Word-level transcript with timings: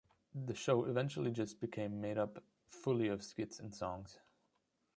The 0.33 0.55
show 0.55 0.85
eventually 0.85 1.29
just 1.29 1.61
became 1.61 2.01
made 2.01 2.17
up 2.17 2.41
fully 2.71 3.07
of 3.07 3.21
skits 3.23 3.59
and 3.59 3.71
songs. 3.71 4.17